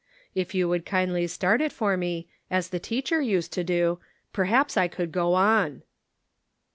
[0.33, 3.99] If you would kindly start it for me, as the teacher used to do,
[4.33, 5.83] perhaps I could go on."